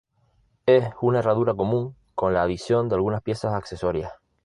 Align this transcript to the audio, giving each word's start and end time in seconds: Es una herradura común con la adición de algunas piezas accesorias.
Es 0.65 0.83
una 1.03 1.19
herradura 1.19 1.53
común 1.53 1.95
con 2.15 2.33
la 2.33 2.41
adición 2.41 2.89
de 2.89 2.95
algunas 2.95 3.21
piezas 3.21 3.53
accesorias. 3.53 4.11